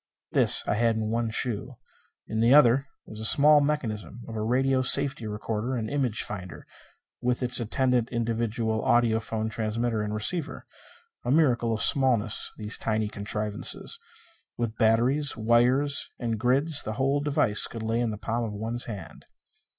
[0.31, 1.75] This I had in one shoe.
[2.27, 6.65] In the other, was the small mechanism of a radio safety recorder and image finder,
[7.21, 10.65] with its attendant individual audiophone transmitter and receiver.
[11.23, 13.99] A miracle of smallness, these tiny contrivances.
[14.57, 18.85] With batteries, wires and grids, the whole device could lay in the palm of one's
[18.85, 19.25] hand.